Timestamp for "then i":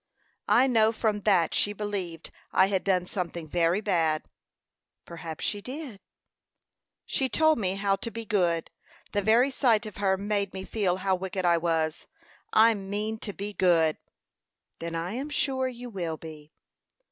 14.79-15.11